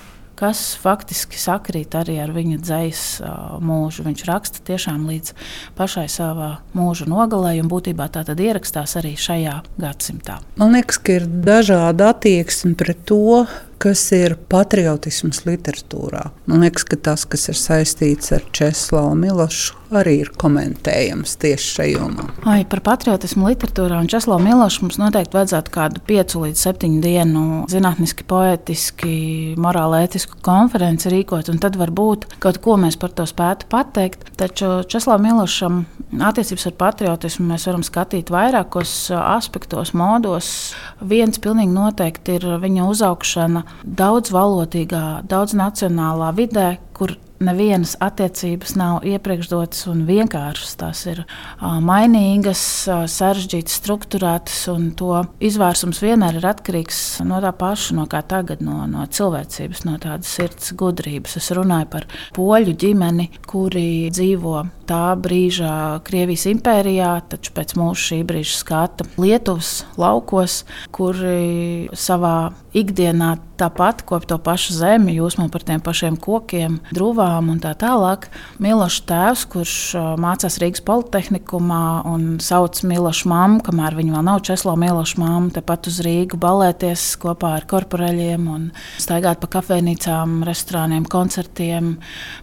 kas 0.43 0.73
faktiski 0.81 1.39
sakrīt 1.39 1.95
arī 1.95 2.17
ar 2.23 2.33
viņa 2.35 2.59
dzīslu 2.65 3.61
mūžu. 3.63 4.03
Viņš 4.07 4.25
raksta 4.27 4.63
tiešām 4.67 5.05
līdz 5.11 5.35
pašai 5.79 6.09
savā 6.11 6.57
mūža 6.75 7.07
nogalē, 7.11 7.55
un 7.63 7.71
būtībā 7.71 8.09
tā 8.13 8.25
tad 8.27 8.43
ierakstās 8.43 8.97
arī 8.99 9.15
šajā 9.21 9.61
gadsimtā. 9.83 10.41
Man 10.59 10.75
liekas, 10.75 10.99
ka 10.99 11.21
ir 11.21 11.29
dažāda 11.47 12.11
attieksme 12.17 12.75
pret 12.79 13.05
to, 13.07 13.45
kas 13.83 14.05
ir 14.15 14.37
patriotisms 14.53 15.43
literatūrā. 15.49 16.29
Man 16.47 16.63
liekas, 16.63 16.87
ka 16.87 16.99
tas, 17.11 17.25
kas 17.27 17.49
ir 17.51 17.59
saistīts 17.59 18.31
ar 18.35 18.45
Česlavu 18.55 19.17
Milošu, 19.19 19.79
arī 19.93 20.15
ir 20.23 20.31
komentējams 20.41 21.35
tieši 21.43 21.73
šajā 21.77 21.97
jomā. 21.97 22.27
Ai, 22.49 22.63
par 22.69 22.81
patriotismu 22.87 23.51
literatūrā 23.51 23.99
un 24.01 24.09
Česlavu 24.11 24.45
Milošu 24.45 24.87
mums 24.87 24.99
noteikti 25.01 25.37
vajadzētu 25.37 25.75
kādu 25.75 26.03
piecu 26.07 26.45
līdz 26.47 26.63
septiņu 26.63 27.01
dienu 27.03 27.43
zinātniski, 27.73 28.25
poetiski, 28.29 29.17
morāli 29.61 30.05
ētisku 30.07 30.39
konferenci 30.47 31.13
rīkot, 31.13 31.51
un 31.53 31.61
tad 31.63 31.77
varbūt 31.81 32.29
kaut 32.43 32.63
ko 32.65 32.79
mēs 32.81 32.97
par 33.03 33.13
to 33.19 33.27
spētu 33.29 33.69
pateikt. 33.73 34.31
Taču 34.39 34.81
Česlavam 34.89 35.27
Milošam 35.27 35.83
attiecības 36.31 36.71
ar 36.71 36.79
patriotismu 36.81 37.51
mēs 37.51 37.67
varam 37.69 37.85
skatīt 37.87 38.33
vairākos 38.33 38.95
aspektos, 39.19 39.93
modos. 39.99 40.73
Viens 41.03 41.43
pilnīgi 41.43 41.75
noteikti 41.75 42.39
ir 42.39 42.49
viņa 42.63 42.89
uzaugšana 42.89 43.67
daudzvalodīgā, 43.85 45.23
daudznacionālā 45.29 46.33
vidē, 46.37 46.67
kur 46.97 47.17
nevienas 47.43 47.97
attiecības 48.01 48.77
nav 48.79 49.07
iepriekšdotas 49.07 49.87
un 49.91 50.05
vienkāršas. 50.09 50.75
Tās 50.81 51.03
ir 51.11 51.23
mainīgas, 51.61 52.63
sarežģītas, 53.11 53.79
struktūrētas, 53.83 54.59
un 54.73 54.91
to 54.99 55.25
izvērsums 55.43 56.03
vienmēr 56.05 56.39
ir 56.41 56.49
atkarīgs 56.53 57.03
no 57.27 57.41
tā 57.43 57.53
paša, 57.57 57.97
no 57.99 58.07
kā 58.11 58.23
tagad, 58.27 58.63
no, 58.65 58.85
no 58.91 59.07
cilvēcības, 59.07 59.85
no 59.89 59.99
tādas 60.03 60.31
sirds 60.37 60.73
gudrības. 60.79 61.37
Es 61.41 61.51
runāju 61.57 61.91
par 61.93 62.09
poļu 62.37 62.77
ģimeni, 62.79 63.29
kuri 63.49 64.11
dzīvo 64.15 64.63
tā 64.89 65.05
brīža 65.19 66.03
Krievijas 66.07 66.47
impērijā, 66.51 67.13
taču 67.33 67.55
pēc 67.57 67.77
mūsu 67.79 68.09
šī 68.11 68.23
brīža 68.29 68.59
skata 68.61 69.09
Lietuvas 69.21 69.83
laukos, 70.01 70.63
kuri 70.95 71.89
savā 71.97 72.53
ikdienā 72.77 73.37
tāpat 73.61 74.03
kop 74.09 74.27
to 74.29 74.39
pašu 74.43 74.75
zemi, 74.77 75.17
jūsmo 75.19 75.49
par 75.53 75.65
tiem 75.67 75.83
pašiem 75.85 76.17
kokiem, 76.21 76.81
drūvām 76.91 77.51
un 77.53 77.61
tā 77.63 77.73
tālāk. 77.79 78.27
Milošs 78.63 79.05
tēvs, 79.09 79.45
kurš 79.53 79.75
mācās 80.21 80.59
Rīgas 80.63 80.83
Politehnikumā 80.87 81.83
un 82.11 82.27
sauc 82.43 82.81
Milošu 82.87 83.31
mammu, 83.31 83.63
kamēr 83.67 83.97
viņa 83.99 84.17
vēl 84.17 84.27
nav 84.27 84.43
Česlo 84.47 84.75
Milošu 84.81 85.23
mamma, 85.23 85.53
tepat 85.55 85.89
uz 85.91 86.01
Rīgu 86.05 86.41
balēties 86.43 87.05
kopā 87.23 87.55
ar 87.61 87.69
korporaļiem 87.71 88.49
un 88.51 88.69
staigāt 89.01 89.41
pa 89.43 89.51
kafejnīcām, 89.59 90.41
restorāniem, 90.49 91.07
koncertiem. 91.11 91.95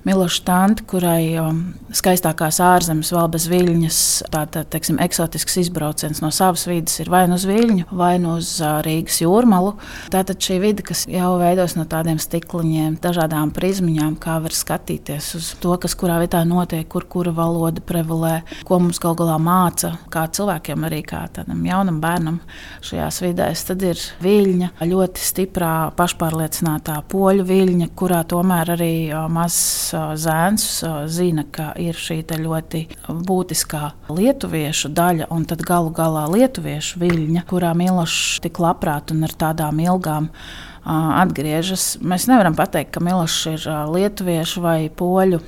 Miloša 0.08 0.46
tanti, 0.48 0.88
kurai 0.90 1.24
skaistākās 1.96 2.62
ārzemes 2.64 3.12
vēl 3.14 3.30
bez 3.34 3.50
viļņas, 3.52 4.02
tāda 4.32 4.64
teiksim, 4.70 5.00
eksotisks 5.04 5.60
izbrauciens 5.66 6.22
no 6.24 6.32
savas 6.36 6.66
vidas 6.70 7.00
ir 7.02 7.10
vai 7.12 7.26
nu 7.30 7.38
uz 7.40 7.46
Viļņu, 7.50 7.88
vai 7.96 8.14
nu 8.22 8.36
uz 8.38 8.52
Rīgas 8.86 9.22
jūrmalu. 9.24 9.74
Tātad 10.14 10.42
šī 10.44 10.60
vide, 10.64 10.86
kas 10.86 11.06
jau 11.10 11.34
veidojas 11.42 11.76
no 11.78 11.86
tādiem 11.90 12.20
stikliņiem, 12.22 13.00
dažādām 13.04 13.54
prizmiņām, 13.56 14.18
kā 14.30 14.38
var 14.44 14.54
skatīties 14.54 15.28
uz 15.38 15.48
to, 15.62 15.74
kas 15.82 15.96
kurā 15.98 16.20
vietā 16.22 16.44
notiek, 16.46 16.86
kur 16.90 17.06
kura 17.10 17.34
valoda 17.34 17.82
prevalē, 17.86 18.42
ko 18.68 18.80
mums 18.84 19.02
gal 19.02 19.18
galā 19.18 19.38
māca, 19.42 19.96
kā 20.14 20.28
cilvēkiem, 20.36 20.86
arī 20.86 21.02
kā 21.08 21.24
tādam 21.34 21.64
jaunam 21.66 22.00
bērnam 22.04 22.40
šajās 22.86 23.22
vidēs. 23.26 23.66
Tad 23.70 23.86
ir 23.88 24.02
viļņa, 24.24 24.72
ļoti 24.92 25.26
stiprā, 25.26 25.74
pašpārliecinātā 25.98 27.00
poļu 27.10 27.48
viļņa, 27.50 27.90
kurā 28.00 28.22
tomēr 28.30 28.76
arī 28.76 28.94
mazs 29.34 29.96
zēns 30.22 30.68
zina, 31.10 31.48
ka 31.50 31.72
ir 31.82 31.98
šī 31.98 32.22
ļoti 32.30 32.86
būtiskā 33.10 33.94
lietuviešu 34.14 34.92
daļa, 34.94 35.30
un 35.34 35.48
galu 35.66 35.94
galā 35.96 36.28
lietuviešu 36.30 37.02
viļņa, 37.02 37.46
kurā 37.50 37.74
Milošs 37.78 38.42
tik 38.44 38.60
labprāt 38.62 39.14
un 39.16 39.26
ar 39.26 39.34
tādām 39.40 39.80
ilgām 39.82 40.30
atgriežas. 40.86 41.98
Mēs 42.02 42.28
nevaram 42.30 42.56
pateikt, 42.58 42.94
ka 42.96 43.04
Milošs 43.04 43.40
ir 43.54 43.70
lietuviešu 43.94 44.64
vai 44.64 44.80
poļu 44.90 45.42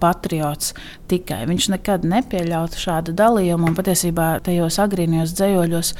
patriots 0.00 0.74
tikai. 1.10 1.42
Viņš 1.48 1.68
nekad 1.74 2.06
nepieļautu 2.08 2.80
šādu 2.80 3.14
dalījumu. 3.16 3.70
Un 3.70 3.76
patiesībā 3.78 4.28
tajos 4.46 4.78
agrīnijos 4.82 5.34
dzējoļos 5.38 5.92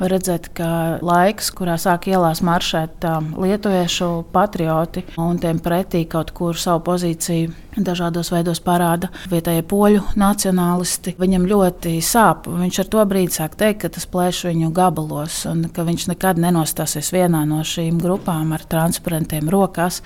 var 0.00 0.14
redzēt, 0.14 0.50
ka 0.56 0.70
laiks, 1.04 1.52
kurā 1.56 1.78
sāk 1.80 2.10
ielās 2.10 2.42
maršēt 2.44 3.06
lietuviešu 3.38 4.10
patrioti 4.34 5.06
un 5.20 5.40
tiem 5.42 5.62
pretī 5.64 6.04
kaut 6.08 6.34
kur 6.36 6.58
savu 6.58 6.84
pozīciju 6.90 7.54
dažādos 7.78 8.30
veidos 8.32 8.60
parāda 8.64 9.10
vietējie 9.30 9.62
poļu 9.68 10.02
nacionālisti. 10.18 11.14
Viņam 11.18 11.46
ļoti 11.50 11.94
sāp. 12.04 12.48
Viņš 12.50 12.80
ar 12.82 12.90
to 12.90 13.04
brīdi 13.10 13.36
sāk 13.38 13.54
teikt, 13.58 13.84
ka 13.84 13.92
tas 13.94 14.06
plēš 14.10 14.44
viņu 14.48 14.72
gabalos 14.74 15.40
un 15.50 15.66
ka 15.74 15.84
viņš 15.86 16.08
nekad 16.12 16.40
nenostāsies 16.42 17.12
vienā 17.14 17.44
no 17.48 17.60
šīm 17.66 18.00
grupām 18.02 18.52
ar 18.56 18.64
transparentiem 18.70 19.50
rokās. 19.52 20.00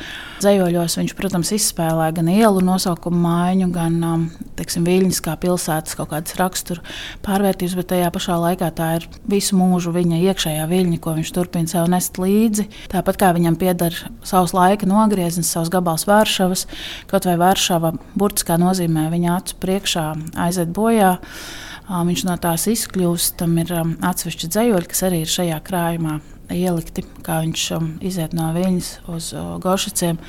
Zejoļos 0.44 0.98
viņš, 1.00 1.16
protams, 1.18 1.54
izspēlē 1.56 2.10
gan 2.16 2.28
ielu 2.32 2.64
nosaukumu 2.64 3.11
maiņu, 3.14 3.68
gan 3.74 3.96
um, 4.06 4.24
teiksim, 4.58 4.84
Viļņas 4.88 5.20
kā 5.24 5.34
pilsētas 5.40 5.96
kaut 5.98 6.10
kādas 6.12 6.36
rakstura 6.38 6.82
pārvērtības, 7.24 7.76
bet 7.78 7.90
tajā 7.92 8.10
pašā 8.14 8.36
laikā 8.42 8.70
tā 8.76 8.88
ir 8.98 9.06
visu 9.30 9.58
mūžu 9.58 9.94
viņa 9.94 10.20
iekšējā 10.30 10.66
viļņa, 10.70 11.00
ko 11.02 11.16
viņš 11.18 11.32
turpina 11.36 11.70
sev 11.70 11.88
nest 11.92 12.20
līdzi. 12.20 12.68
Tāpat 12.92 13.20
kā 13.20 13.32
viņam 13.36 13.58
pieder 13.60 13.96
savs 14.26 14.54
laika 14.56 14.88
nogrieznis, 14.88 15.52
savs 15.52 15.72
gabals 15.72 16.06
Vāršavas, 16.10 16.66
kaut 17.10 17.28
vai 17.28 17.38
Vāršava 17.40 17.94
burtiskā 18.18 18.58
nozīmē 18.60 19.08
viņa 19.12 19.36
acu 19.38 19.58
priekšā 19.62 20.06
aiziet 20.46 20.72
bojā. 20.74 21.16
Viņš 21.92 22.22
no 22.24 22.36
tās 22.40 22.68
izkļūst, 22.70 23.34
tam 23.40 23.56
ir 23.60 23.72
atsevišķi 23.74 24.48
dzējoļi, 24.54 24.88
kas 24.88 25.02
arī 25.08 25.24
ir 25.24 25.32
šajā 25.32 25.58
krājumā 25.66 26.20
ielikti, 26.52 27.04
kā 27.26 27.40
viņš 27.44 27.64
iziet 28.04 28.36
no 28.36 28.50
viņas 28.54 28.94
uz 29.12 29.32
Gošaciem 29.62 30.20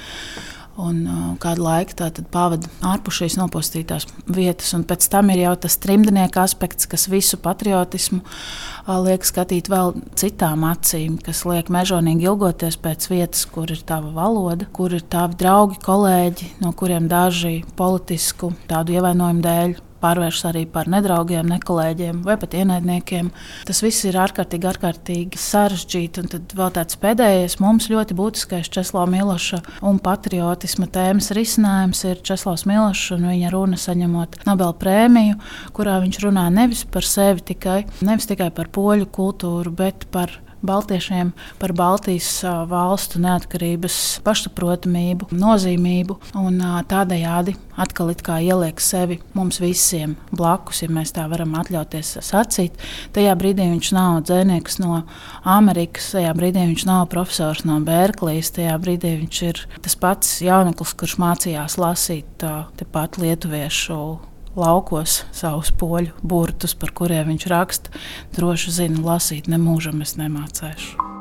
un 0.82 1.04
uh, 1.06 1.22
kādu 1.42 1.66
laiku 1.68 2.10
pavada 2.34 2.70
ārpus 2.86 3.20
šīs 3.22 3.38
nopostītās 3.38 4.08
vietas. 4.26 4.72
Un 4.74 4.86
pēc 4.90 5.06
tam 5.12 5.30
ir 5.34 5.44
jau 5.44 5.54
tas 5.66 5.78
trimdnieka 5.84 6.44
aspekts, 6.44 6.90
kas 6.90 7.06
visu 7.12 7.38
patriotismu 7.44 8.22
uh, 8.24 8.98
liek 9.06 9.26
skatīt 9.28 9.70
vēl 9.72 9.94
citām 10.20 10.66
acīm, 10.70 11.20
kas 11.24 11.44
liek 11.50 11.70
mežonīgi 11.74 12.30
ilgoties 12.30 12.80
pēc 12.82 13.10
vietas, 13.12 13.46
kur 13.46 13.72
ir 13.72 13.84
tava 13.86 14.12
valoda, 14.16 14.68
kur 14.74 14.96
ir 14.96 15.06
tavi 15.06 15.38
draugi, 15.40 15.80
kolēģi, 15.86 16.54
no 16.64 16.74
kuriem 16.78 17.10
daži 17.12 17.62
politisku 17.78 18.54
tādu 18.70 18.98
ievainojumu 18.98 19.46
dēļ 19.46 19.82
pārvēršas 20.04 20.50
arī 20.52 20.66
par 20.70 20.90
nedraugiem, 20.92 21.48
nekolēģiem 21.56 22.22
vai 22.28 22.36
pat 22.42 22.56
ienaidniekiem. 22.60 23.32
Tas 23.68 23.82
viss 23.86 24.06
ir 24.08 24.18
ārkārtīgi, 24.20 24.70
ārkārtīgi 24.74 25.40
sarežģīti. 25.40 26.24
Un 26.24 26.32
tad 26.34 26.56
vēl 26.58 26.74
tāds 26.78 27.00
pēdējais 27.02 27.58
mums 27.64 27.90
ļoti 27.92 28.18
būtiskais 28.20 28.72
Česlava 28.74 29.08
Miloša 29.14 29.62
un 29.88 30.00
patriotisma 30.04 30.90
tēmas 30.94 31.32
risinājums 31.36 32.04
ir 32.10 32.24
Česlavs 32.26 32.68
Milošs 32.70 33.16
un 33.18 33.28
viņa 33.32 33.54
runa 33.54 33.80
saņemot 33.80 34.42
Nobel 34.48 34.76
prēmiju, 34.80 35.40
kurā 35.76 36.00
viņš 36.04 36.22
runā 36.26 36.48
nevis 36.54 36.84
par 36.90 37.08
sevi 37.08 37.46
tikai, 37.54 37.84
nevis 38.06 38.28
tikai 38.30 38.52
par 38.56 38.72
poļu 38.74 39.10
kultūru, 39.14 39.74
bet 39.84 40.08
par 40.14 40.43
Baltiešiem 40.64 41.34
par 41.60 41.74
Baltijas 41.76 42.30
valstu 42.72 43.20
neatkarības 43.24 43.98
pašsaprotamību, 44.24 45.28
nozīmību 45.36 46.18
un 46.40 46.62
tādējādi 46.88 47.58
atkal 47.76 48.14
ieliek 48.14 48.80
sevi 48.80 49.20
mums 49.36 49.60
visiem 49.60 50.16
blakus, 50.32 50.84
ja 50.86 50.90
mēs 50.94 51.12
tā 51.16 51.26
varam 51.32 51.56
atļauties 51.60 52.16
sacīt. 52.24 52.80
Tajā 53.16 53.36
brīdī 53.40 53.68
viņš 53.74 53.94
nav 53.98 54.22
dzēnieks 54.30 54.80
no 54.80 55.04
Amerikas, 55.44 56.12
tajā 56.16 56.34
brīdī 56.38 56.68
viņš 56.72 56.88
nav 56.88 57.08
profesors 57.12 57.66
no 57.68 57.80
Berklijas, 57.84 58.54
tajā 58.56 58.78
brīdī 58.80 59.18
viņš 59.24 59.42
ir 59.50 59.64
tas 59.84 60.00
pats 60.00 60.38
jauneklis, 60.46 60.96
kurš 60.96 61.18
mācījās 61.22 61.80
lasīt 61.82 62.48
tepat 62.80 63.20
lietuviešu 63.20 64.33
laukos 64.60 65.24
savus 65.36 65.72
poļu 65.80 66.14
burtus, 66.22 66.76
par 66.78 66.94
kuriem 66.96 67.34
viņš 67.34 67.50
raksta. 67.54 68.04
Droši 68.38 68.78
zinu, 68.82 69.04
lasīt 69.08 69.50
nemūžam 69.52 70.02
es 70.06 70.18
nemācēšu. 70.20 71.14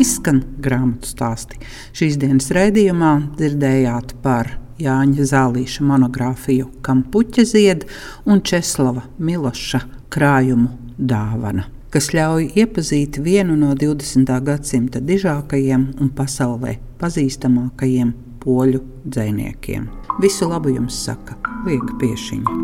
izskan 0.00 0.42
grāmatu 0.62 1.08
stāsti. 1.10 1.60
Šīs 1.96 2.18
dienas 2.20 2.50
raidījumā 2.56 3.12
dzirdējāt 3.36 4.16
par 4.24 4.54
Jāņa 4.80 5.26
Zālīša 5.28 5.84
monogrāfiju 5.84 6.70
Kampuķa 6.84 7.44
zied 7.48 7.84
un 8.24 8.40
Česlava 8.40 9.04
Miloša 9.20 9.82
krājumu 10.12 10.70
dāvana, 10.96 11.66
kas 11.92 12.10
ļauj 12.16 12.48
iepazīt 12.62 13.20
vienu 13.20 13.58
no 13.60 13.74
20. 13.76 14.32
gadsimta 14.46 15.04
dižākajiem 15.04 15.86
un 16.00 16.12
pasaulē 16.16 16.78
pazīstamākajiem 17.00 18.16
poļu 18.42 18.82
dziniekiem. 19.04 19.88
Visu 20.20 20.48
labu 20.50 20.74
jums 20.74 20.96
saka 21.06 21.36
Liega 21.66 21.96
Piešiņa. 22.00 22.58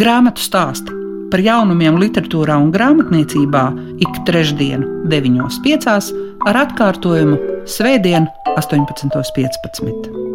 Grāmatu 0.00 0.42
stāsti 0.42 1.00
par 1.30 1.42
jaunumiem 1.42 1.98
literatūrā 2.02 2.58
un 2.62 2.70
grāmatniecībā 2.74 3.64
ik 4.02 4.20
trešdienu, 4.28 5.06
9.5. 5.10 6.12
ar 6.50 6.62
atkārtojumu 6.66 7.40
Svētdien, 7.64 8.28
18.15. 8.58 10.33